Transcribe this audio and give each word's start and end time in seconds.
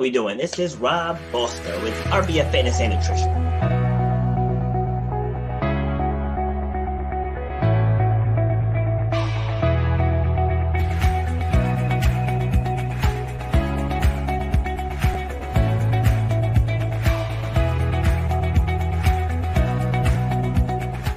We 0.00 0.08
doing? 0.08 0.38
This 0.38 0.58
is 0.58 0.78
Rob 0.78 1.18
Foster 1.30 1.78
with 1.80 1.92
RBF 2.04 2.50
Fitness 2.50 2.80
and 2.80 2.94
Nutrition. 2.94 3.50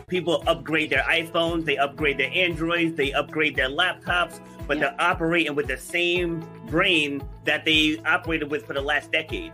people 0.09 0.43
upgrade 0.45 0.89
their 0.91 1.01
iPhones, 1.03 1.65
they 1.65 1.75
upgrade 1.77 2.19
their 2.19 2.29
Androids, 2.33 2.95
they 2.95 3.11
upgrade 3.13 3.55
their 3.55 3.69
laptops, 3.69 4.39
but 4.67 4.77
yeah. 4.77 4.89
they're 4.89 5.01
operating 5.01 5.55
with 5.55 5.67
the 5.67 5.77
same 5.77 6.45
brain 6.67 7.21
that 7.45 7.65
they 7.65 7.97
operated 8.05 8.49
with 8.49 8.65
for 8.65 8.73
the 8.73 8.81
last 8.81 9.11
decade. 9.11 9.51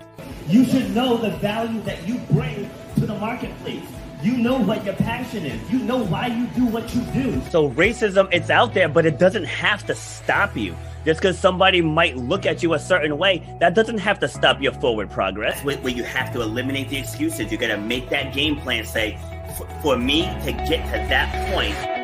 You 0.48 0.66
should 0.66 0.94
know 0.96 1.18
the 1.18 1.32
value 1.38 1.82
that 1.82 2.08
you 2.08 2.20
bring 2.32 2.70
to 2.96 3.06
the 3.06 3.16
marketplace. 3.16 3.86
You 4.22 4.38
know 4.38 4.60
what 4.60 4.84
your 4.84 4.96
passion 4.96 5.46
is. 5.46 5.72
You 5.72 5.80
know 5.80 6.04
why 6.06 6.28
you 6.28 6.46
do 6.48 6.66
what 6.66 6.94
you 6.94 7.02
do. 7.14 7.42
So 7.52 7.70
racism, 7.70 8.28
it's 8.34 8.50
out 8.50 8.74
there, 8.74 8.90
but 8.90 9.06
it 9.06 9.18
doesn't 9.18 9.46
have 9.46 9.86
to 9.88 9.96
stop 9.96 10.58
you. 10.58 10.76
Just 11.06 11.22
because 11.22 11.40
somebody 11.40 11.82
might 11.82 12.18
look 12.18 12.46
at 12.46 12.62
you 12.62 12.73
a 12.73 12.80
certain 12.80 13.18
way, 13.18 13.48
that 13.62 13.73
doesn't 13.73 14.00
have 14.00 14.20
to 14.20 14.28
stop 14.28 14.62
your 14.62 14.73
forward 14.73 15.10
progress. 15.10 15.64
Where, 15.64 15.78
where 15.78 15.94
you 15.94 16.04
have 16.04 16.34
to 16.34 16.42
eliminate 16.42 16.90
the 16.90 16.98
excuses. 16.98 17.50
You 17.50 17.58
got 17.58 17.68
to 17.68 17.78
make 17.78 18.10
that 18.10 18.34
game 18.34 18.58
plan. 18.58 18.84
Say, 18.86 19.18
for 19.82 19.98
me 19.98 20.23
to 20.44 20.52
get 20.52 20.86
to 20.92 21.08
that 21.10 21.54
point. 21.54 21.98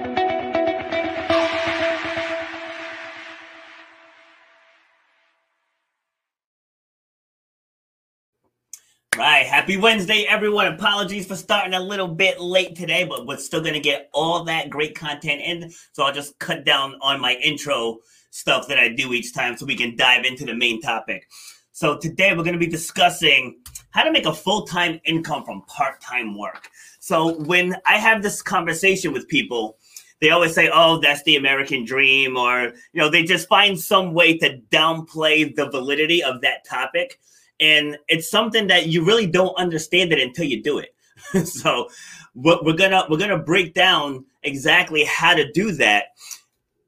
Right. 9.18 9.46
Happy 9.46 9.78
Wednesday, 9.78 10.26
everyone. 10.28 10.68
Apologies 10.68 11.26
for 11.26 11.38
starting 11.38 11.74
a 11.74 11.80
little 11.80 12.10
bit 12.10 12.42
late 12.42 12.76
today, 12.76 13.06
but 13.06 13.26
we're 13.26 13.38
still 13.38 13.62
going 13.62 13.74
to 13.74 13.80
get 13.80 14.10
all 14.14 14.44
that 14.44 14.70
great 14.70 14.94
content 14.94 15.42
in. 15.42 15.72
So 15.94 16.04
I'll 16.04 16.14
just 16.14 16.38
cut 16.40 16.66
down 16.66 16.96
on 17.00 17.22
my 17.22 17.36
intro 17.36 18.00
stuff 18.32 18.68
that 18.68 18.78
I 18.78 18.90
do 18.90 19.14
each 19.14 19.34
time 19.34 19.56
so 19.56 19.66
we 19.66 19.78
can 19.78 19.96
dive 19.96 20.26
into 20.26 20.44
the 20.44 20.54
main 20.54 20.82
topic. 20.82 21.30
So 21.72 21.98
today 21.98 22.32
we're 22.36 22.44
going 22.44 22.60
to 22.60 22.60
be 22.60 22.68
discussing 22.68 23.58
how 23.92 24.04
to 24.04 24.12
make 24.12 24.26
a 24.26 24.34
full 24.34 24.68
time 24.68 25.00
income 25.06 25.46
from 25.46 25.62
part 25.62 26.02
time 26.02 26.38
work. 26.38 26.68
So 27.00 27.36
when 27.44 27.78
I 27.86 27.98
have 27.98 28.22
this 28.22 28.42
conversation 28.42 29.14
with 29.14 29.30
people, 29.30 29.78
they 30.20 30.32
always 30.32 30.54
say, 30.54 30.70
"Oh, 30.74 31.00
that's 31.00 31.24
the 31.24 31.38
American 31.38 31.86
dream," 31.86 32.36
or 32.36 32.74
you 32.92 33.02
know, 33.02 33.10
they 33.10 33.24
just 33.24 33.48
find 33.48 33.80
some 33.80 34.14
way 34.14 34.38
to 34.40 34.60
downplay 34.72 35.56
the 35.56 35.70
validity 35.70 36.22
of 36.22 36.42
that 36.42 36.66
topic, 36.68 37.18
and 37.60 37.98
it's 38.08 38.30
something 38.30 38.68
that 38.68 38.88
you 38.88 39.04
really 39.04 39.28
don't 39.28 39.56
understand 39.58 40.12
it 40.12 40.20
until 40.20 40.46
you 40.46 40.62
do 40.62 40.80
it. 40.80 40.96
so 41.48 41.90
we're 42.34 42.74
gonna 42.74 43.06
we're 43.10 43.18
gonna 43.18 43.38
break 43.38 43.74
down 43.74 44.26
exactly 44.44 45.04
how 45.06 45.34
to 45.34 45.52
do 45.52 45.72
that, 45.74 46.06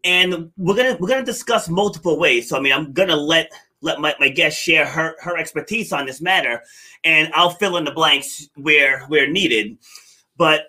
and 0.03 0.51
we're 0.57 0.75
gonna 0.75 0.97
we're 0.99 1.07
gonna 1.09 1.23
discuss 1.23 1.69
multiple 1.69 2.19
ways. 2.19 2.49
So 2.49 2.57
I 2.57 2.59
mean, 2.59 2.73
I'm 2.73 2.93
gonna 2.93 3.15
let 3.15 3.51
let 3.81 3.99
my, 3.99 4.15
my 4.19 4.29
guest 4.29 4.57
share 4.57 4.85
her 4.85 5.15
her 5.21 5.37
expertise 5.37 5.93
on 5.93 6.05
this 6.05 6.21
matter, 6.21 6.61
and 7.03 7.31
I'll 7.33 7.51
fill 7.51 7.77
in 7.77 7.85
the 7.85 7.91
blanks 7.91 8.49
where 8.55 9.05
where 9.07 9.29
needed. 9.29 9.77
But 10.37 10.67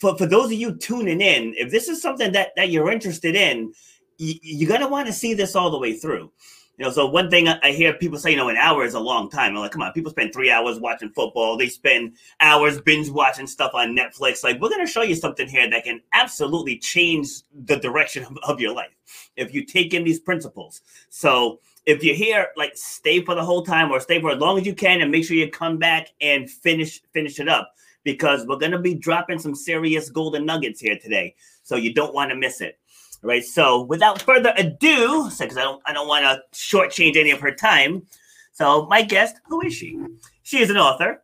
for, 0.00 0.16
for 0.16 0.26
those 0.26 0.46
of 0.46 0.52
you 0.52 0.76
tuning 0.76 1.20
in, 1.20 1.54
if 1.56 1.70
this 1.70 1.88
is 1.88 2.00
something 2.00 2.32
that, 2.32 2.52
that 2.56 2.70
you're 2.70 2.90
interested 2.90 3.34
in, 3.34 3.72
you, 4.18 4.34
you're 4.42 4.68
going 4.68 4.80
to 4.80 4.88
want 4.88 5.06
to 5.06 5.12
see 5.12 5.34
this 5.34 5.56
all 5.56 5.70
the 5.70 5.78
way 5.78 5.94
through. 5.94 6.30
You 6.78 6.84
know, 6.84 6.92
so 6.92 7.06
one 7.06 7.28
thing 7.28 7.48
I 7.48 7.72
hear 7.72 7.92
people 7.92 8.20
say, 8.20 8.30
you 8.30 8.36
know, 8.36 8.48
an 8.50 8.56
hour 8.56 8.84
is 8.84 8.94
a 8.94 9.00
long 9.00 9.28
time. 9.28 9.56
I'm 9.56 9.62
like, 9.62 9.72
come 9.72 9.82
on, 9.82 9.92
people 9.92 10.12
spend 10.12 10.32
three 10.32 10.48
hours 10.48 10.78
watching 10.78 11.10
football. 11.10 11.56
They 11.56 11.68
spend 11.68 12.12
hours 12.38 12.80
binge 12.80 13.10
watching 13.10 13.48
stuff 13.48 13.72
on 13.74 13.96
Netflix. 13.96 14.44
Like, 14.44 14.60
we're 14.60 14.68
going 14.68 14.86
to 14.86 14.90
show 14.90 15.02
you 15.02 15.16
something 15.16 15.48
here 15.48 15.68
that 15.68 15.82
can 15.82 16.00
absolutely 16.12 16.78
change 16.78 17.42
the 17.64 17.76
direction 17.76 18.22
of, 18.22 18.38
of 18.44 18.60
your 18.60 18.76
life 18.76 18.92
if 19.36 19.52
you 19.52 19.64
take 19.64 19.92
in 19.92 20.04
these 20.04 20.20
principles. 20.20 20.82
So 21.10 21.58
if 21.84 22.04
you're 22.04 22.14
here, 22.14 22.46
like, 22.56 22.76
stay 22.76 23.24
for 23.24 23.34
the 23.34 23.44
whole 23.44 23.64
time 23.64 23.90
or 23.90 23.98
stay 23.98 24.20
for 24.20 24.30
as 24.30 24.38
long 24.38 24.56
as 24.56 24.64
you 24.64 24.74
can 24.74 25.00
and 25.02 25.10
make 25.10 25.24
sure 25.24 25.36
you 25.36 25.50
come 25.50 25.78
back 25.78 26.10
and 26.20 26.48
finish 26.48 27.02
finish 27.12 27.40
it 27.40 27.48
up 27.48 27.74
because 28.04 28.46
we're 28.46 28.56
going 28.56 28.70
to 28.70 28.78
be 28.78 28.94
dropping 28.94 29.40
some 29.40 29.54
serious 29.54 30.10
golden 30.10 30.46
nuggets 30.46 30.80
here 30.80 30.96
today. 30.96 31.34
So 31.64 31.74
you 31.74 31.92
don't 31.92 32.14
want 32.14 32.30
to 32.30 32.36
miss 32.36 32.60
it. 32.60 32.77
Right. 33.22 33.44
So 33.44 33.82
without 33.82 34.22
further 34.22 34.52
ado, 34.56 35.28
because 35.38 35.56
I 35.56 35.62
don't, 35.62 35.82
I 35.86 35.92
don't 35.92 36.08
want 36.08 36.24
to 36.24 36.42
shortchange 36.56 37.16
any 37.16 37.30
of 37.30 37.40
her 37.40 37.52
time. 37.52 38.06
So 38.52 38.86
my 38.86 39.02
guest, 39.02 39.36
who 39.46 39.60
is 39.62 39.74
she? 39.74 39.98
She 40.42 40.60
is 40.60 40.70
an 40.70 40.76
author. 40.76 41.22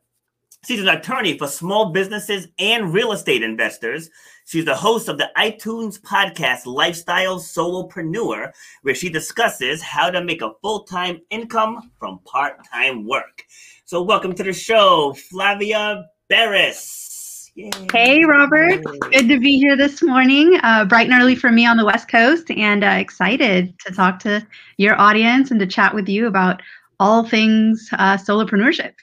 She's 0.66 0.80
an 0.80 0.88
attorney 0.88 1.36
for 1.36 1.46
small 1.46 1.92
businesses 1.92 2.48
and 2.58 2.92
real 2.92 3.12
estate 3.12 3.42
investors. 3.42 4.08
She's 4.46 4.64
the 4.64 4.74
host 4.74 5.08
of 5.08 5.18
the 5.18 5.30
iTunes 5.36 6.00
podcast 6.00 6.64
Lifestyle 6.64 7.38
Solopreneur, 7.38 8.50
where 8.82 8.94
she 8.94 9.10
discusses 9.10 9.82
how 9.82 10.10
to 10.10 10.24
make 10.24 10.42
a 10.42 10.52
full 10.62 10.84
time 10.84 11.20
income 11.30 11.90
from 11.98 12.18
part 12.20 12.64
time 12.70 13.06
work. 13.06 13.42
So, 13.84 14.02
welcome 14.02 14.34
to 14.34 14.42
the 14.42 14.52
show, 14.52 15.14
Flavia 15.14 16.06
Berys. 16.30 17.13
Yay. 17.56 17.70
Hey, 17.92 18.24
Robert. 18.24 18.82
Good 19.12 19.28
to 19.28 19.38
be 19.38 19.58
here 19.58 19.76
this 19.76 20.02
morning, 20.02 20.58
uh, 20.64 20.86
bright 20.86 21.08
and 21.08 21.22
early 21.22 21.36
for 21.36 21.52
me 21.52 21.64
on 21.64 21.76
the 21.76 21.84
West 21.84 22.08
Coast, 22.08 22.50
and 22.50 22.82
uh, 22.82 22.88
excited 22.88 23.78
to 23.86 23.92
talk 23.92 24.18
to 24.20 24.44
your 24.76 25.00
audience 25.00 25.52
and 25.52 25.60
to 25.60 25.66
chat 25.66 25.94
with 25.94 26.08
you 26.08 26.26
about 26.26 26.62
all 26.98 27.22
things 27.22 27.88
uh, 27.92 28.16
solopreneurship. 28.16 28.94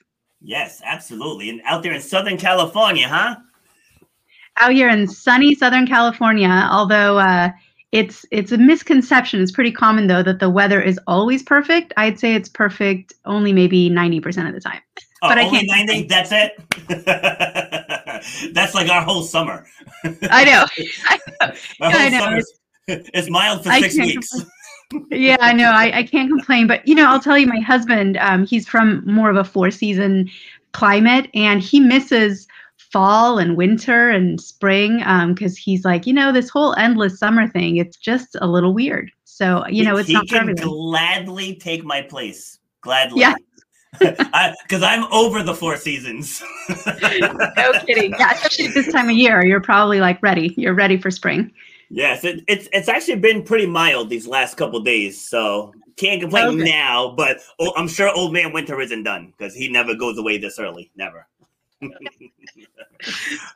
Yes, 0.42 0.82
absolutely. 0.84 1.50
And 1.50 1.62
out 1.64 1.82
there 1.82 1.94
in 1.94 2.02
Southern 2.02 2.36
California, 2.36 3.08
huh? 3.08 3.38
Out 4.58 4.74
here 4.74 4.90
in 4.90 5.08
sunny 5.08 5.56
Southern 5.56 5.88
California, 5.88 6.68
although 6.70 7.20
uh, 7.20 7.52
it's 7.94 8.26
it's 8.32 8.52
a 8.52 8.58
misconception. 8.58 9.42
It's 9.42 9.54
pretty 9.54 9.72
common 9.72 10.08
though 10.08 10.24
that 10.24 10.40
the 10.40 10.50
weather 10.50 10.82
is 10.82 11.00
always 11.08 11.42
perfect. 11.42 11.94
I'd 11.96 12.20
say 12.20 12.36
it's 12.36 12.50
perfect 12.50 13.14
only 13.24 13.54
maybe 13.54 13.90
ninety 13.90 14.20
percent 14.20 14.50
of 14.50 14.54
the 14.54 14.60
time. 14.60 14.82
Oh, 15.24 15.30
but 15.30 15.38
I 15.38 15.48
can't. 15.48 15.68
90, 15.68 16.08
that's 16.08 16.32
it. 16.32 17.68
that's 18.54 18.74
like 18.74 18.90
our 18.90 19.02
whole 19.02 19.24
summer. 19.24 19.66
I 20.04 20.44
know. 20.44 20.66
I 21.10 21.20
know. 21.28 21.54
I 21.82 22.10
know. 22.10 22.42
It's, 22.88 23.10
it's 23.14 23.30
mild 23.30 23.64
for 23.64 23.72
six 23.72 23.98
weeks. 23.98 24.46
yeah, 25.10 25.38
I 25.40 25.54
know. 25.54 25.72
I, 25.72 26.00
I 26.00 26.04
can't 26.04 26.30
complain, 26.30 26.68
but 26.68 26.86
you 26.88 26.96
know, 26.96 27.08
I'll 27.08 27.20
tell 27.20 27.38
you, 27.38 27.48
my 27.48 27.60
husband, 27.60 28.18
um, 28.18 28.46
he's 28.46 28.68
from 28.68 29.04
more 29.06 29.30
of 29.30 29.38
a 29.38 29.44
four 29.44 29.72
season 29.72 30.30
climate, 30.74 31.30
and 31.34 31.62
he 31.62 31.80
misses 31.80 32.48
fall 32.92 33.38
and 33.38 33.56
winter 33.56 34.10
and 34.10 34.42
spring 34.42 34.98
because 34.98 35.54
um, 35.54 35.58
he's 35.58 35.86
like, 35.86 36.06
you 36.06 36.14
know, 36.14 36.34
this 36.34 36.50
whole 36.50 36.76
endless 36.76 37.18
summer 37.18 37.48
thing, 37.48 37.78
it's 37.78 37.96
just 37.96 38.36
a 38.42 38.48
little 38.48 38.74
weird. 38.74 39.10
So 39.24 39.66
you 39.68 39.84
know, 39.84 39.98
it's 39.98 40.08
he 40.08 40.14
not 40.14 40.28
can 40.28 40.54
gladly 40.56 41.56
take 41.56 41.84
my 41.84 42.02
place. 42.02 42.60
Gladly. 42.82 43.22
Yeah. 43.22 43.36
Because 44.00 44.84
I'm 44.84 45.04
over 45.12 45.44
the 45.44 45.54
four 45.54 45.76
seasons. 45.76 46.42
no 46.70 46.76
kidding. 47.86 48.14
Yeah, 48.18 48.32
especially 48.32 48.68
at 48.68 48.74
this 48.74 48.92
time 48.92 49.10
of 49.10 49.16
year, 49.16 49.46
you're 49.46 49.62
probably 49.62 50.00
like 50.00 50.22
ready. 50.24 50.54
You're 50.58 50.74
ready 50.74 50.98
for 50.98 51.12
spring. 51.12 51.52
Yes, 51.90 52.24
it, 52.24 52.44
it's 52.48 52.70
it's 52.72 52.88
actually 52.88 53.20
been 53.20 53.44
pretty 53.44 53.66
mild 53.66 54.10
these 54.10 54.26
last 54.26 54.56
couple 54.56 54.80
days, 54.80 55.20
so 55.20 55.74
can't 55.98 56.22
complain 56.22 56.62
okay. 56.62 56.72
now. 56.72 57.14
But 57.18 57.40
oh, 57.60 57.74
I'm 57.76 57.88
sure 57.88 58.10
Old 58.16 58.32
Man 58.32 58.54
Winter 58.54 58.80
isn't 58.80 59.04
done 59.04 59.34
because 59.38 59.54
he 59.54 59.68
never 59.68 59.94
goes 59.94 60.18
away 60.18 60.38
this 60.38 60.58
early. 60.58 60.90
Never. 60.96 61.28
All 61.82 61.90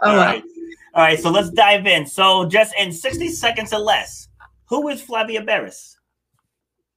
oh, 0.02 0.18
right. 0.18 0.44
All 0.94 1.04
right. 1.04 1.20
So 1.20 1.30
let's 1.30 1.50
dive 1.50 1.88
in. 1.88 2.06
So, 2.06 2.46
just 2.46 2.74
in 2.80 2.92
60 2.92 3.30
seconds 3.30 3.72
or 3.74 3.80
less, 3.80 4.28
who 4.66 4.90
is 4.90 5.02
Flavia 5.02 5.42
Berys? 5.42 5.96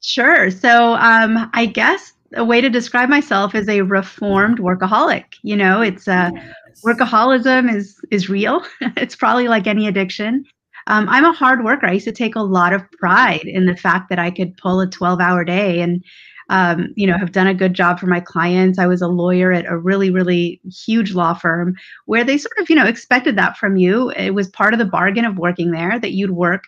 Sure. 0.01 0.51
So, 0.51 0.95
um, 0.95 1.51
I 1.53 1.67
guess 1.67 2.15
a 2.35 2.45
way 2.45 2.61
to 2.61 2.69
describe 2.69 3.09
myself 3.09 3.55
is 3.55 3.69
a 3.69 3.83
reformed 3.83 4.59
workaholic. 4.59 5.25
You 5.43 5.57
know, 5.57 5.81
it's 5.81 6.09
uh, 6.09 6.31
yes. 6.35 6.83
workaholism 6.85 7.75
is 7.75 7.99
is 8.11 8.29
real. 8.29 8.65
it's 8.97 9.17
probably 9.17 9.49
like 9.49 9.67
any 9.67 9.87
addiction. 9.87 10.45
Um, 10.87 11.07
I'm 11.09 11.25
a 11.25 11.33
hard 11.33 11.65
worker. 11.65 11.87
I 11.87 11.93
used 11.93 12.07
to 12.07 12.13
take 12.13 12.35
a 12.35 12.41
lot 12.41 12.73
of 12.73 12.91
pride 12.93 13.45
in 13.45 13.67
the 13.67 13.77
fact 13.77 14.09
that 14.09 14.19
I 14.19 14.31
could 14.31 14.57
pull 14.57 14.81
a 14.81 14.87
12 14.87 15.21
hour 15.21 15.45
day 15.45 15.81
and 15.81 16.03
um, 16.49 16.89
you 16.97 17.07
know, 17.07 17.19
have 17.19 17.33
done 17.33 17.47
a 17.47 17.55
good 17.55 17.75
job 17.75 17.99
for 18.01 18.07
my 18.07 18.21
clients. 18.21 18.79
I 18.79 18.87
was 18.87 19.03
a 19.03 19.09
lawyer 19.09 19.53
at 19.53 19.67
a 19.67 19.77
really, 19.77 20.11
really 20.11 20.61
huge 20.65 21.13
law 21.13 21.35
firm 21.35 21.75
where 22.07 22.25
they 22.25 22.39
sort 22.39 22.59
of, 22.59 22.71
you 22.71 22.77
know, 22.77 22.87
expected 22.87 23.37
that 23.37 23.57
from 23.57 23.77
you. 23.77 24.11
It 24.11 24.31
was 24.31 24.49
part 24.49 24.73
of 24.73 24.79
the 24.79 24.85
bargain 24.85 25.25
of 25.25 25.39
working 25.39 25.71
there 25.73 25.99
that 26.01 26.13
you'd 26.13 26.31
work 26.31 26.65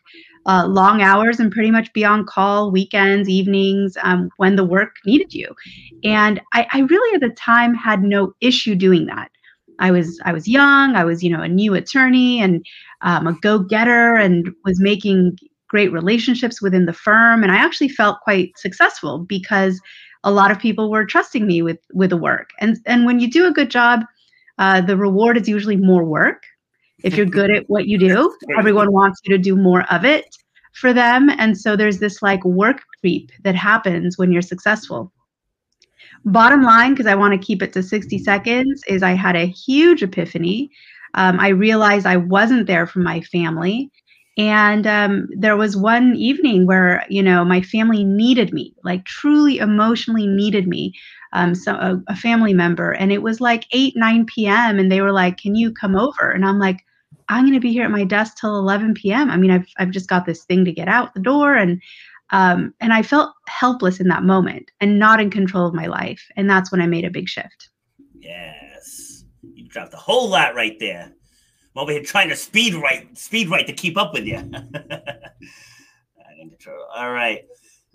uh, 0.46 0.66
long 0.66 1.02
hours 1.02 1.38
and 1.38 1.52
pretty 1.52 1.70
much 1.70 1.92
be 1.92 2.04
on 2.04 2.24
call 2.26 2.70
weekends, 2.70 3.28
evenings, 3.28 3.96
um, 4.02 4.30
when 4.36 4.56
the 4.56 4.64
work 4.64 4.96
needed 5.04 5.32
you. 5.34 5.48
And 6.04 6.40
I, 6.52 6.66
I 6.72 6.80
really, 6.80 7.14
at 7.14 7.20
the 7.20 7.34
time, 7.34 7.74
had 7.74 8.02
no 8.02 8.34
issue 8.40 8.74
doing 8.74 9.06
that. 9.06 9.30
I 9.78 9.90
was 9.90 10.20
I 10.24 10.32
was 10.32 10.46
young. 10.46 10.94
I 10.94 11.04
was 11.04 11.24
you 11.24 11.30
know 11.30 11.40
a 11.42 11.48
new 11.48 11.74
attorney 11.74 12.40
and 12.40 12.64
um, 13.00 13.26
a 13.26 13.32
go 13.40 13.58
getter 13.58 14.14
and 14.14 14.50
was 14.64 14.78
making 14.78 15.38
great 15.70 15.92
relationships 15.92 16.60
within 16.60 16.84
the 16.84 16.92
firm. 16.92 17.42
And 17.42 17.50
i 17.50 17.56
actually 17.56 17.88
felt 17.88 18.20
quite 18.20 18.58
successful 18.58 19.20
because 19.20 19.80
a 20.24 20.30
lot 20.30 20.50
of 20.50 20.58
people 20.58 20.90
were 20.90 21.06
trusting 21.06 21.46
me 21.46 21.62
with 21.62 21.78
with 21.94 22.10
the 22.10 22.16
work. 22.16 22.50
And 22.58 22.76
and 22.84 23.06
when 23.06 23.20
you 23.20 23.30
do 23.30 23.46
a 23.46 23.52
good 23.52 23.70
job 23.70 24.00
uh, 24.58 24.80
the 24.82 24.96
reward 24.96 25.38
is 25.38 25.48
usually 25.48 25.76
more 25.76 26.04
work. 26.04 26.42
If 27.02 27.16
you're 27.16 27.24
good 27.24 27.50
at 27.50 27.64
what 27.68 27.86
you 27.86 27.96
do 27.98 28.36
everyone 28.58 28.92
wants 28.92 29.20
you 29.24 29.34
to 29.36 29.42
do 29.42 29.56
more 29.56 29.84
of 29.90 30.04
it 30.04 30.26
for 30.72 30.92
them. 30.92 31.30
And 31.30 31.58
so 31.58 31.76
there's 31.76 31.98
this 31.98 32.20
like 32.20 32.44
work 32.44 32.82
creep 33.00 33.30
that 33.44 33.54
happens 33.54 34.18
when 34.18 34.30
you're 34.32 34.42
successful. 34.42 35.12
Bottom 36.24 36.62
line 36.62 36.92
because 36.92 37.06
i 37.06 37.14
want 37.14 37.32
to 37.32 37.46
keep 37.46 37.62
it 37.62 37.72
to 37.72 37.82
60 37.82 38.18
seconds 38.18 38.82
is 38.86 39.02
i 39.02 39.12
had 39.12 39.36
a 39.36 39.46
huge 39.46 40.02
epiphany. 40.02 40.70
Um, 41.14 41.40
i 41.40 41.48
realized 41.48 42.06
i 42.06 42.16
wasn't 42.16 42.66
there 42.66 42.86
for 42.86 43.00
my 43.00 43.20
family 43.22 43.90
and 44.40 44.86
um, 44.86 45.28
there 45.36 45.58
was 45.58 45.76
one 45.76 46.16
evening 46.16 46.66
where, 46.66 47.04
you 47.10 47.22
know, 47.22 47.44
my 47.44 47.60
family 47.60 48.04
needed 48.04 48.54
me, 48.54 48.74
like 48.82 49.04
truly 49.04 49.58
emotionally 49.58 50.26
needed 50.26 50.66
me, 50.66 50.94
um, 51.34 51.54
so 51.54 51.74
a, 51.74 52.02
a 52.08 52.16
family 52.16 52.54
member. 52.54 52.92
And 52.92 53.12
it 53.12 53.20
was 53.20 53.42
like 53.42 53.66
8, 53.70 53.92
9 53.98 54.24
p.m. 54.24 54.78
And 54.78 54.90
they 54.90 55.02
were 55.02 55.12
like, 55.12 55.36
Can 55.36 55.56
you 55.56 55.70
come 55.70 55.94
over? 55.94 56.30
And 56.30 56.46
I'm 56.46 56.58
like, 56.58 56.78
I'm 57.28 57.44
going 57.44 57.52
to 57.52 57.60
be 57.60 57.70
here 57.70 57.84
at 57.84 57.90
my 57.90 58.02
desk 58.02 58.38
till 58.38 58.58
11 58.58 58.94
p.m. 58.94 59.30
I 59.30 59.36
mean, 59.36 59.50
I've, 59.50 59.66
I've 59.76 59.90
just 59.90 60.08
got 60.08 60.24
this 60.24 60.46
thing 60.46 60.64
to 60.64 60.72
get 60.72 60.88
out 60.88 61.12
the 61.12 61.20
door. 61.20 61.54
And, 61.54 61.82
um, 62.30 62.72
and 62.80 62.94
I 62.94 63.02
felt 63.02 63.34
helpless 63.46 64.00
in 64.00 64.08
that 64.08 64.22
moment 64.22 64.70
and 64.80 64.98
not 64.98 65.20
in 65.20 65.28
control 65.28 65.66
of 65.66 65.74
my 65.74 65.86
life. 65.86 66.26
And 66.34 66.48
that's 66.48 66.72
when 66.72 66.80
I 66.80 66.86
made 66.86 67.04
a 67.04 67.10
big 67.10 67.28
shift. 67.28 67.68
Yes. 68.18 69.22
You 69.52 69.68
dropped 69.68 69.92
a 69.92 69.98
whole 69.98 70.30
lot 70.30 70.54
right 70.54 70.78
there. 70.80 71.12
I'm 71.74 71.82
over 71.82 71.92
here 71.92 72.02
trying 72.02 72.28
to 72.30 72.36
speed 72.36 72.74
right, 72.74 73.16
speed 73.16 73.48
right 73.48 73.66
to 73.66 73.72
keep 73.72 73.96
up 73.96 74.12
with 74.12 74.24
you. 74.24 74.38
All 76.94 77.12
right. 77.12 77.44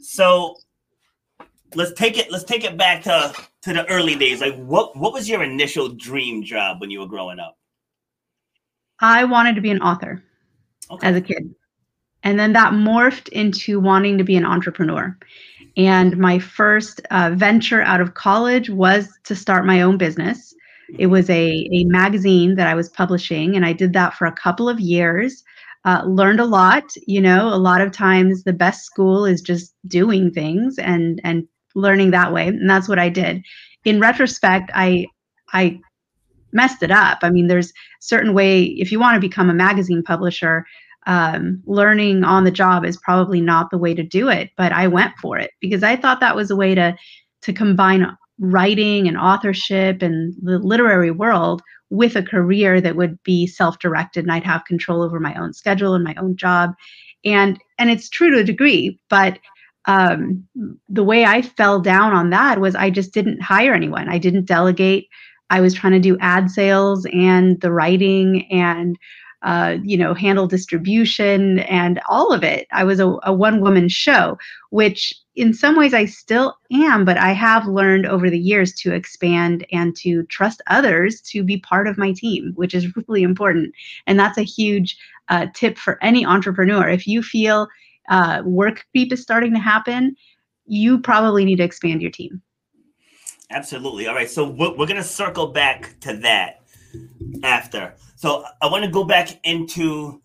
So 0.02 0.56
let's 1.76 1.94
take 1.94 2.18
it. 2.18 2.32
Let's 2.32 2.44
take 2.44 2.64
it 2.64 2.78
back 2.78 3.04
to 3.04 3.34
to 3.64 3.74
the 3.74 3.88
early 3.90 4.16
days. 4.16 4.42
Like, 4.42 4.56
what 4.56 4.96
what 4.96 5.14
was 5.14 5.30
your 5.30 5.44
initial 5.44 5.90
dream 5.90 6.44
job 6.44 6.82
when 6.82 6.90
you 6.90 7.00
were 7.00 7.08
growing 7.08 7.40
up? 7.40 7.58
I 9.00 9.26
wanted 9.26 9.56
to 9.56 9.62
be 9.62 9.72
an 9.72 9.82
author 9.82 10.24
okay. 10.90 11.08
as 11.08 11.16
a 11.16 11.22
kid, 11.22 11.54
and 12.24 12.40
then 12.40 12.54
that 12.54 12.74
morphed 12.74 13.28
into 13.30 13.80
wanting 13.80 14.18
to 14.18 14.24
be 14.24 14.36
an 14.36 14.46
entrepreneur. 14.46 15.18
And 15.78 16.18
my 16.18 16.40
first 16.40 17.02
uh, 17.12 17.32
venture 17.36 17.82
out 17.82 18.00
of 18.00 18.14
college 18.14 18.70
was 18.70 19.10
to 19.26 19.36
start 19.36 19.66
my 19.66 19.82
own 19.82 19.98
business. 19.98 20.56
It 20.98 21.08
was 21.08 21.30
a, 21.30 21.70
a 21.72 21.84
magazine 21.86 22.56
that 22.56 22.68
I 22.68 22.76
was 22.76 22.90
publishing, 22.90 23.56
and 23.56 23.66
I 23.66 23.74
did 23.74 23.94
that 23.94 24.14
for 24.14 24.26
a 24.26 24.32
couple 24.32 24.70
of 24.70 24.80
years. 24.80 25.44
Uh, 25.84 26.04
learned 26.06 26.40
a 26.40 26.46
lot. 26.46 26.84
You 27.08 27.22
know, 27.22 27.48
a 27.48 27.58
lot 27.58 27.82
of 27.82 27.92
times 27.92 28.44
the 28.44 28.54
best 28.54 28.86
school 28.86 29.26
is 29.26 29.42
just 29.42 29.74
doing 29.88 30.32
things 30.32 30.78
and 30.80 31.22
and 31.24 31.48
learning 31.76 32.12
that 32.12 32.34
way, 32.34 32.48
and 32.48 32.70
that's 32.70 32.90
what 32.90 33.00
I 33.00 33.10
did. 33.10 33.44
In 33.84 34.00
retrospect, 34.00 34.72
I 34.74 35.08
I 35.54 35.80
messed 36.54 36.82
it 36.84 36.92
up. 36.92 37.20
I 37.22 37.30
mean, 37.30 37.48
there's 37.48 37.72
certain 38.00 38.34
way 38.34 38.64
if 38.64 38.92
you 38.92 39.00
want 39.00 39.16
to 39.16 39.28
become 39.28 39.50
a 39.50 39.54
magazine 39.54 40.02
publisher, 40.04 40.66
um, 41.08 41.62
learning 41.66 42.24
on 42.24 42.46
the 42.46 42.52
job 42.52 42.86
is 42.86 42.98
probably 42.98 43.42
not 43.42 43.70
the 43.70 43.78
way 43.78 43.94
to 43.94 44.04
do 44.04 44.30
it. 44.30 44.50
But 44.58 44.72
I 44.72 44.88
went 44.88 45.14
for 45.22 45.38
it 45.38 45.52
because 45.60 45.84
I 45.84 45.96
thought 45.96 46.20
that 46.22 46.36
was 46.36 46.50
a 46.50 46.56
way 46.56 46.74
to 46.76 46.96
to 47.44 47.54
combine 47.54 48.08
writing 48.40 49.08
and 49.08 49.18
authorship 49.18 50.02
and 50.02 50.34
the 50.42 50.60
literary 50.60 51.12
world 51.12 51.62
with 51.90 52.16
a 52.16 52.24
career 52.24 52.82
that 52.82 52.96
would 52.96 53.22
be 53.24 53.48
self-directed 53.48 54.24
and 54.26 54.32
I'd 54.32 54.44
have 54.44 54.66
control 54.66 55.02
over 55.02 55.20
my 55.20 55.34
own 55.36 55.54
schedule 55.54 55.94
and 55.94 56.04
my 56.04 56.16
own 56.16 56.36
job. 56.36 56.72
And 57.24 57.60
and 57.78 57.90
it's 57.90 58.10
true 58.10 58.32
to 58.32 58.40
a 58.40 58.44
degree, 58.44 59.00
but 59.10 59.40
um, 59.88 60.48
the 60.90 61.04
way 61.04 61.26
I 61.26 61.42
fell 61.42 61.80
down 61.80 62.14
on 62.14 62.32
that 62.32 62.60
was 62.60 62.76
I 62.76 62.90
just 62.90 63.14
didn't 63.14 63.42
hire 63.42 63.74
anyone. 63.74 64.10
I 64.10 64.18
didn't 64.18 64.46
delegate. 64.46 65.08
I 65.50 65.62
was 65.62 65.74
trying 65.76 65.94
to 65.94 66.00
do 66.00 66.18
ad 66.20 66.50
sales 66.50 67.06
and 67.14 67.62
the 67.62 67.72
writing 67.72 68.52
and 68.52 68.98
uh, 69.46 69.78
you 69.84 69.96
know 69.96 70.14
handle 70.14 70.48
distribution 70.48 71.60
and 71.60 72.02
all 72.10 72.34
of 72.34 72.44
it. 72.44 72.68
I 72.72 72.84
was 72.84 73.00
a, 73.00 73.16
a 73.24 73.34
one 73.34 73.62
woman 73.62 73.88
show, 73.88 74.38
which 74.72 75.14
in 75.36 75.54
some 75.54 75.78
ways 75.78 75.94
I 75.94 76.06
still 76.06 76.58
am, 76.72 77.06
but 77.06 77.18
I 77.18 77.32
have 77.32 77.68
learned 77.68 78.08
over 78.08 78.30
the 78.30 78.40
years 78.40 78.74
to 78.76 78.94
expand 78.94 79.66
and 79.72 79.96
to 79.98 80.24
trust 80.24 80.62
others 80.68 81.22
to 81.22 81.44
be 81.44 81.58
part 81.58 81.88
of 81.88 81.98
my 81.98 82.12
team, 82.12 82.54
which 82.56 82.74
is 82.74 82.96
really 82.96 83.22
important. 83.22 83.74
And 84.08 84.20
that's 84.20 84.38
a 84.38 84.44
huge 84.44 84.98
uh, 85.30 85.48
tip 85.54 85.78
for 85.78 86.04
any 86.04 86.26
entrepreneur. 86.26 86.90
If 86.90 87.06
you 87.06 87.22
feel 87.22 87.68
uh, 88.10 88.42
work 88.46 88.86
creep 88.92 89.14
is 89.14 89.22
starting 89.22 89.54
to 89.54 89.60
happen, 89.60 90.16
you 90.66 91.00
probably 91.00 91.46
need 91.46 91.58
to 91.58 91.64
expand 91.64 92.02
your 92.02 92.12
team. 92.12 92.42
Absolutely. 93.52 94.08
All 94.08 94.16
right. 94.16 94.30
So 94.30 94.50
we're, 94.50 94.72
we're 94.72 94.88
going 94.88 94.96
to 94.96 95.04
circle 95.04 95.48
back 95.48 96.00
to 96.02 96.18
that 96.18 96.65
after. 97.46 97.94
So 98.16 98.44
I 98.62 98.68
want 98.68 98.84
to 98.84 98.92
go 98.92 99.04
back 99.04 99.40
into 99.46 100.22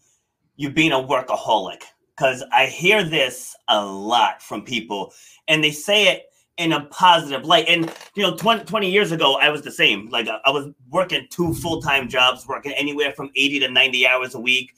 you 0.56 0.70
being 0.70 0.92
a 0.92 0.96
workaholic 0.96 1.82
because 2.16 2.42
I 2.52 2.66
hear 2.66 3.04
this 3.04 3.54
a 3.68 3.84
lot 3.84 4.42
from 4.42 4.62
people 4.62 5.12
and 5.46 5.62
they 5.62 5.70
say 5.70 6.08
it 6.08 6.26
in 6.56 6.72
a 6.72 6.84
positive 6.86 7.44
light. 7.44 7.66
And, 7.68 7.92
you 8.14 8.22
know, 8.22 8.36
20, 8.36 8.64
20 8.64 8.90
years 8.90 9.12
ago, 9.12 9.36
I 9.36 9.50
was 9.50 9.62
the 9.62 9.70
same. 9.70 10.08
Like, 10.10 10.28
I 10.28 10.50
was 10.50 10.72
working 10.90 11.26
two 11.30 11.54
full 11.54 11.80
time 11.80 12.08
jobs, 12.08 12.46
working 12.46 12.72
anywhere 12.72 13.12
from 13.12 13.30
80 13.36 13.60
to 13.60 13.70
90 13.70 14.06
hours 14.06 14.34
a 14.34 14.40
week. 14.40 14.72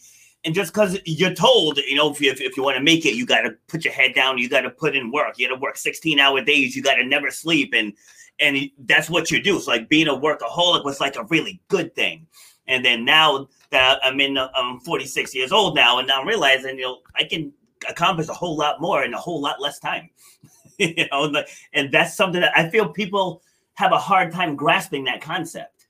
And 0.45 0.55
just 0.55 0.73
because 0.73 0.99
you're 1.05 1.35
told, 1.35 1.79
you 1.79 1.95
know, 1.95 2.11
if 2.11 2.21
you, 2.21 2.31
if, 2.31 2.41
if 2.41 2.57
you 2.57 2.65
want 2.65 2.77
to 2.77 2.83
make 2.83 3.07
it, 3.07 3.15
you 3.15 3.25
got 3.25 3.43
to 3.43 3.51
put 3.69 3.85
your 3.85 3.95
head 3.95 4.15
down, 4.15 4.39
you 4.39 4.49
got 4.49 4.63
to 4.63 4.71
put 4.71 4.97
in 4.97 5.13
work, 5.13 5.39
you 5.39 5.49
got 5.49 5.55
to 5.55 5.61
work 5.61 5.77
16 5.77 6.19
hour 6.19 6.43
days, 6.43 6.75
you 6.75 6.83
got 6.83 6.95
to 6.95 7.05
never 7.05 7.31
sleep. 7.31 7.73
And, 7.73 7.93
and 8.41 8.71
that's 8.87 9.09
what 9.09 9.31
you 9.31 9.43
do. 9.43 9.61
So, 9.61 9.71
like, 9.71 9.89
being 9.89 10.09
a 10.09 10.15
workaholic 10.15 10.85
was 10.85 11.01
like 11.01 11.17
a 11.17 11.25
really 11.25 11.61
good 11.69 11.95
thing. 11.95 12.27
And 12.67 12.85
then 12.85 13.05
now 13.05 13.49
that 13.71 13.99
I'm 14.05 14.21
in, 14.21 14.39
I'm 14.39 14.81
46 14.81 15.35
years 15.35 15.53
old 15.53 15.75
now, 15.75 15.99
and 15.99 16.09
now 16.09 16.21
I'm 16.21 16.29
realizing, 16.29 16.77
you 16.79 16.85
know, 16.85 16.99
I 17.17 17.25
can 17.25 17.53
accomplish 17.89 18.29
a 18.29 18.35
whole 18.35 18.57
lot 18.57 18.81
more 18.81 19.05
in 19.05 19.15
a 19.15 19.19
whole 19.19 19.41
lot 19.41 19.61
less 19.61 19.79
time. 19.79 20.11
you 20.79 21.07
know, 21.11 21.33
and 21.73 21.93
that's 21.93 22.17
something 22.17 22.41
that 22.41 22.57
I 22.57 22.69
feel 22.69 22.89
people 22.89 23.43
have 23.75 23.93
a 23.93 23.99
hard 23.99 24.33
time 24.33 24.57
grasping 24.57 25.05
that 25.05 25.21
concept. 25.21 25.87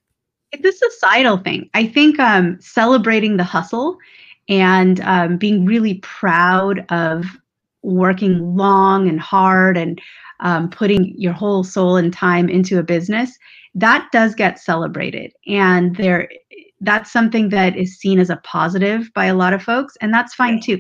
It's 0.53 0.65
a 0.65 0.91
societal 0.91 1.39
thing. 1.39 1.71
I 1.75 1.87
think 1.87 2.19
um, 2.19 2.59
celebrating 2.61 3.37
the 3.37 3.45
hustle 3.45 3.99
and 4.49 5.01
um, 5.01 5.37
being 5.39 5.65
really 5.65 5.95
proud 5.95 6.85
of 6.91 7.25
working 7.83 8.57
long 8.57 9.09
and 9.09 9.21
hard 9.21 9.77
and 9.77 10.01
um, 10.43 10.69
putting 10.69 11.15
your 11.19 11.33
whole 11.33 11.65
soul 11.65 11.97
and 11.97 12.13
time 12.13 12.49
into 12.49 12.79
a 12.79 12.83
business 12.83 13.39
that 13.75 14.09
does 14.13 14.35
get 14.35 14.59
celebrated. 14.59 15.33
And 15.47 15.97
there 15.97 16.29
that's 16.81 17.13
something 17.13 17.51
that 17.51 17.77
is 17.77 17.97
seen 17.97 18.19
as 18.19 18.29
a 18.29 18.37
positive 18.39 19.09
by 19.15 19.27
a 19.27 19.37
lot 19.37 19.53
of 19.53 19.63
folks 19.63 19.97
and 20.01 20.13
that's 20.13 20.35
fine 20.35 20.61
too. 20.61 20.79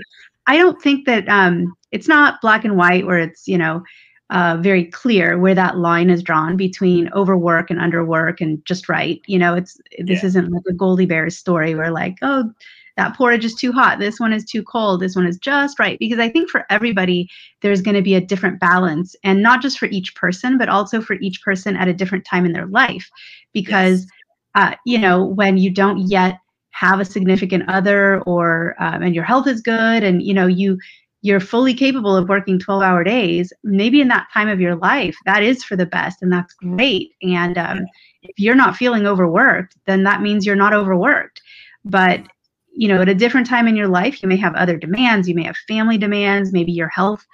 I 0.48 0.56
don't 0.56 0.82
think 0.82 1.06
that 1.06 1.28
um, 1.28 1.72
it's 1.92 2.08
not 2.08 2.40
black 2.40 2.64
and 2.64 2.76
white 2.76 3.06
where 3.06 3.18
it's 3.18 3.46
you 3.46 3.56
know 3.56 3.82
uh, 4.30 4.56
very 4.60 4.86
clear 4.86 5.38
where 5.38 5.54
that 5.54 5.78
line 5.78 6.10
is 6.10 6.22
drawn 6.22 6.56
between 6.56 7.12
overwork 7.12 7.70
and 7.70 7.78
underwork 7.78 8.40
and 8.40 8.64
just 8.64 8.88
right. 8.88 9.20
You 9.26 9.38
know 9.38 9.54
it's 9.54 9.80
this 9.98 10.22
yeah. 10.22 10.26
isn't 10.26 10.50
like 10.50 10.64
a 10.68 10.74
goldie 10.74 11.06
bears 11.06 11.38
story 11.38 11.74
where 11.74 11.90
like 11.90 12.16
oh 12.22 12.50
that 12.96 13.16
porridge 13.16 13.44
is 13.44 13.54
too 13.54 13.72
hot 13.72 13.98
this 13.98 14.20
one 14.20 14.32
is 14.32 14.44
too 14.44 14.62
cold 14.62 15.00
this 15.00 15.16
one 15.16 15.26
is 15.26 15.38
just 15.38 15.78
right. 15.78 15.98
Because 15.98 16.18
i 16.18 16.28
think 16.28 16.50
for 16.50 16.64
everybody 16.70 17.28
there's 17.60 17.82
going 17.82 17.96
to 17.96 18.02
be 18.02 18.14
a 18.14 18.20
different 18.20 18.60
balance 18.60 19.16
and 19.24 19.42
not 19.42 19.62
just 19.62 19.78
for 19.78 19.86
each 19.86 20.14
person 20.14 20.58
but 20.58 20.68
also 20.68 21.00
for 21.00 21.14
each 21.14 21.42
person 21.42 21.76
at 21.76 21.88
a 21.88 21.94
different 21.94 22.24
time 22.24 22.44
in 22.44 22.52
their 22.52 22.66
life. 22.66 23.10
Because 23.52 24.06
yes. 24.54 24.72
uh, 24.72 24.74
you 24.86 24.98
know, 24.98 25.24
when 25.24 25.58
you 25.58 25.70
don't 25.70 25.98
yet 25.98 26.38
have 26.72 27.00
a 27.00 27.04
significant 27.04 27.68
other 27.68 28.20
or 28.22 28.74
um, 28.80 29.02
and 29.02 29.14
your 29.14 29.24
health 29.24 29.46
is 29.46 29.60
good 29.60 30.02
and 30.02 30.22
you 30.22 30.34
know 30.34 30.46
you 30.46 30.78
you're 31.24 31.38
fully 31.38 31.72
capable 31.72 32.16
of 32.16 32.28
working 32.28 32.58
12 32.58 32.82
hour 32.82 33.04
days 33.04 33.52
maybe 33.62 34.00
in 34.00 34.08
that 34.08 34.26
time 34.34 34.48
of 34.48 34.60
your 34.60 34.74
life 34.74 35.16
that 35.24 35.42
is 35.42 35.62
for 35.62 35.76
the 35.76 35.86
best 35.86 36.22
and 36.22 36.32
that's 36.32 36.54
great. 36.54 37.12
And 37.22 37.56
um, 37.56 37.86
if 38.22 38.38
you're 38.38 38.56
not 38.56 38.76
feeling 38.76 39.06
overworked 39.06 39.76
then 39.86 40.02
that 40.04 40.22
means 40.22 40.44
you're 40.44 40.56
not 40.56 40.74
overworked. 40.74 41.40
But 41.84 42.26
you 42.74 42.88
know 42.88 43.00
at 43.00 43.08
a 43.08 43.14
different 43.14 43.46
time 43.46 43.68
in 43.68 43.76
your 43.76 43.88
life 43.88 44.22
you 44.22 44.28
may 44.28 44.36
have 44.36 44.54
other 44.54 44.76
demands 44.76 45.28
you 45.28 45.34
may 45.34 45.44
have 45.44 45.56
family 45.68 45.98
demands 45.98 46.52
maybe 46.52 46.72
your 46.72 46.88
health 46.88 47.24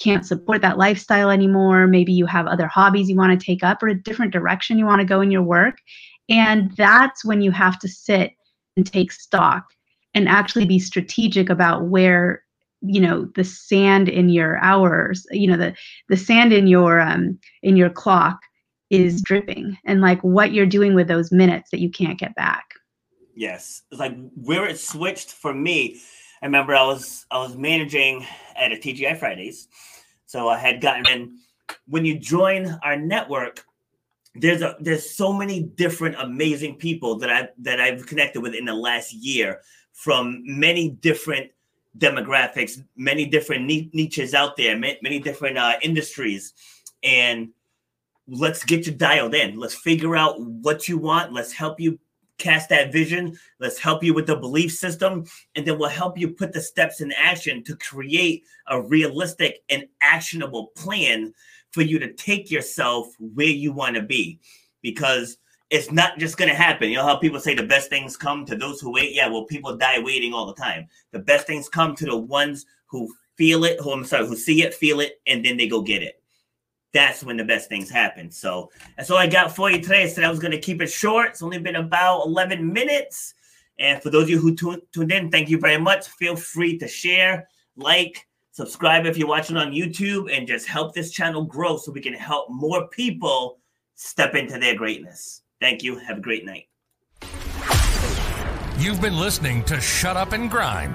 can't 0.00 0.26
support 0.26 0.60
that 0.60 0.78
lifestyle 0.78 1.30
anymore 1.30 1.86
maybe 1.86 2.12
you 2.12 2.26
have 2.26 2.46
other 2.46 2.66
hobbies 2.66 3.08
you 3.08 3.16
want 3.16 3.38
to 3.38 3.44
take 3.44 3.62
up 3.62 3.82
or 3.82 3.88
a 3.88 4.02
different 4.02 4.32
direction 4.32 4.78
you 4.78 4.86
want 4.86 5.00
to 5.00 5.06
go 5.06 5.20
in 5.20 5.30
your 5.30 5.42
work 5.42 5.78
and 6.28 6.74
that's 6.76 7.24
when 7.24 7.40
you 7.40 7.50
have 7.50 7.78
to 7.78 7.88
sit 7.88 8.32
and 8.76 8.86
take 8.86 9.12
stock 9.12 9.64
and 10.14 10.28
actually 10.28 10.64
be 10.64 10.78
strategic 10.78 11.48
about 11.48 11.86
where 11.86 12.42
you 12.82 13.00
know 13.00 13.26
the 13.34 13.44
sand 13.44 14.08
in 14.08 14.28
your 14.28 14.58
hours 14.58 15.26
you 15.30 15.46
know 15.46 15.56
the 15.56 15.74
the 16.08 16.16
sand 16.16 16.52
in 16.52 16.66
your 16.66 17.00
um 17.00 17.38
in 17.62 17.76
your 17.76 17.90
clock 17.90 18.38
is 18.90 19.22
dripping 19.22 19.76
and 19.86 20.00
like 20.00 20.20
what 20.20 20.52
you're 20.52 20.66
doing 20.66 20.94
with 20.94 21.08
those 21.08 21.32
minutes 21.32 21.70
that 21.70 21.80
you 21.80 21.90
can't 21.90 22.18
get 22.18 22.34
back 22.34 22.73
yes 23.34 23.82
it's 23.90 24.00
like 24.00 24.16
where 24.34 24.66
it 24.66 24.78
switched 24.78 25.32
for 25.32 25.52
me 25.52 26.00
i 26.42 26.46
remember 26.46 26.74
i 26.74 26.84
was 26.84 27.26
i 27.30 27.38
was 27.38 27.56
managing 27.56 28.24
at 28.56 28.72
a 28.72 28.76
tgi 28.76 29.18
fridays 29.18 29.68
so 30.26 30.48
i 30.48 30.58
had 30.58 30.80
gotten 30.80 31.06
in 31.08 31.38
when 31.86 32.04
you 32.04 32.18
join 32.18 32.78
our 32.82 32.96
network 32.96 33.64
there's 34.34 34.62
a 34.62 34.76
there's 34.80 35.10
so 35.10 35.32
many 35.32 35.62
different 35.62 36.16
amazing 36.18 36.76
people 36.76 37.16
that 37.18 37.30
I 37.30 37.48
that 37.58 37.80
I've 37.80 38.06
connected 38.06 38.40
with 38.40 38.54
in 38.54 38.64
the 38.64 38.74
last 38.74 39.12
year 39.12 39.60
from 39.92 40.42
many 40.44 40.90
different 40.90 41.50
demographics, 41.98 42.82
many 42.96 43.26
different 43.26 43.66
niches 43.66 44.34
out 44.34 44.56
there, 44.56 44.76
many 44.76 45.20
different 45.20 45.56
uh, 45.56 45.74
industries, 45.82 46.52
and 47.04 47.50
let's 48.26 48.64
get 48.64 48.86
you 48.86 48.92
dialed 48.92 49.34
in. 49.34 49.58
Let's 49.58 49.74
figure 49.74 50.16
out 50.16 50.40
what 50.40 50.88
you 50.88 50.98
want. 50.98 51.32
Let's 51.32 51.52
help 51.52 51.78
you 51.78 52.00
cast 52.38 52.68
that 52.68 52.92
vision. 52.92 53.38
Let's 53.60 53.78
help 53.78 54.02
you 54.02 54.14
with 54.14 54.26
the 54.26 54.36
belief 54.36 54.72
system, 54.72 55.24
and 55.54 55.66
then 55.66 55.78
we'll 55.78 55.88
help 55.88 56.18
you 56.18 56.30
put 56.30 56.52
the 56.52 56.60
steps 56.60 57.00
in 57.00 57.12
action 57.12 57.62
to 57.64 57.76
create 57.76 58.44
a 58.68 58.80
realistic 58.80 59.62
and 59.68 59.84
actionable 60.02 60.68
plan 60.76 61.32
for 61.72 61.82
you 61.82 61.98
to 61.98 62.12
take 62.14 62.50
yourself 62.50 63.08
where 63.18 63.46
you 63.46 63.72
want 63.72 63.96
to 63.96 64.02
be 64.02 64.40
because 64.82 65.38
it's 65.70 65.90
not 65.90 66.18
just 66.18 66.36
going 66.36 66.48
to 66.48 66.54
happen. 66.54 66.88
You 66.88 66.96
know 66.96 67.06
how 67.06 67.16
people 67.16 67.40
say 67.40 67.54
the 67.54 67.64
best 67.64 67.90
things 67.90 68.16
come 68.16 68.44
to 68.46 68.54
those 68.54 68.80
who 68.80 68.92
wait? 68.92 69.14
Yeah, 69.14 69.28
well, 69.28 69.44
people 69.44 69.76
die 69.76 69.98
waiting 69.98 70.32
all 70.32 70.46
the 70.46 70.54
time. 70.54 70.86
The 71.10 71.18
best 71.18 71.46
things 71.46 71.68
come 71.68 71.96
to 71.96 72.04
the 72.04 72.16
ones 72.16 72.64
who 72.86 73.12
feel 73.36 73.64
it, 73.64 73.80
who 73.80 73.90
I'm 73.90 74.04
sorry, 74.04 74.26
who 74.26 74.36
see 74.36 74.62
it, 74.62 74.74
feel 74.74 75.00
it, 75.00 75.20
and 75.26 75.44
then 75.44 75.56
they 75.56 75.66
go 75.66 75.82
get 75.82 76.02
it. 76.02 76.22
That's 76.94 77.22
when 77.22 77.36
the 77.36 77.44
best 77.44 77.68
things 77.68 77.90
happen. 77.90 78.30
So 78.30 78.70
that's 78.96 79.10
all 79.10 79.18
I 79.18 79.26
got 79.26 79.54
for 79.54 79.70
you 79.70 79.80
today. 79.80 80.04
I 80.04 80.06
said 80.06 80.24
I 80.24 80.30
was 80.30 80.38
going 80.38 80.52
to 80.52 80.60
keep 80.60 80.80
it 80.80 80.86
short. 80.86 81.30
It's 81.30 81.42
only 81.42 81.58
been 81.58 81.76
about 81.76 82.24
11 82.24 82.72
minutes. 82.72 83.34
And 83.78 84.00
for 84.00 84.10
those 84.10 84.22
of 84.22 84.30
you 84.30 84.38
who 84.38 84.54
tuned, 84.54 84.82
tuned 84.92 85.10
in, 85.10 85.30
thank 85.30 85.50
you 85.50 85.58
very 85.58 85.76
much. 85.76 86.06
Feel 86.06 86.36
free 86.36 86.78
to 86.78 86.86
share, 86.86 87.48
like, 87.76 88.28
subscribe 88.52 89.04
if 89.04 89.18
you're 89.18 89.26
watching 89.26 89.56
on 89.56 89.72
YouTube, 89.72 90.32
and 90.32 90.46
just 90.46 90.68
help 90.68 90.94
this 90.94 91.10
channel 91.10 91.44
grow 91.44 91.76
so 91.76 91.90
we 91.90 92.00
can 92.00 92.14
help 92.14 92.48
more 92.48 92.86
people 92.88 93.58
step 93.96 94.36
into 94.36 94.60
their 94.60 94.76
greatness. 94.76 95.42
Thank 95.60 95.82
you. 95.82 95.98
Have 95.98 96.18
a 96.18 96.20
great 96.20 96.44
night. 96.44 96.68
You've 98.78 99.00
been 99.00 99.18
listening 99.18 99.64
to 99.64 99.80
Shut 99.80 100.16
Up 100.16 100.32
and 100.32 100.48
Grind. 100.48 100.94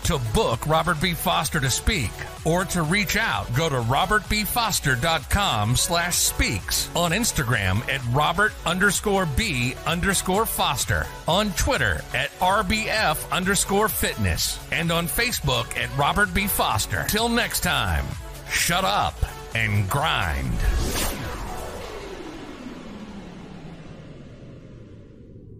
To 0.11 0.19
book 0.33 0.67
Robert 0.67 0.99
B. 0.99 1.13
Foster 1.13 1.61
to 1.61 1.69
speak 1.69 2.11
or 2.43 2.65
to 2.65 2.81
reach 2.81 3.15
out, 3.15 3.47
go 3.55 3.69
to 3.69 3.77
robertbfoster.com 3.77 5.77
slash 5.77 6.17
speaks 6.17 6.89
on 6.97 7.11
Instagram 7.11 7.79
at 7.87 8.01
robert 8.13 8.51
underscore 8.65 9.25
b 9.25 9.73
underscore 9.87 10.45
foster 10.45 11.05
on 11.29 11.51
Twitter 11.51 12.01
at 12.13 12.29
RBF 12.39 13.31
underscore 13.31 13.87
fitness, 13.87 14.59
and 14.73 14.91
on 14.91 15.07
Facebook 15.07 15.77
at 15.77 15.97
Robert 15.97 16.33
B. 16.33 16.45
Foster. 16.45 17.05
Till 17.07 17.29
next 17.29 17.61
time, 17.61 18.03
shut 18.49 18.83
up 18.83 19.15
and 19.55 19.89
grind. 19.89 21.10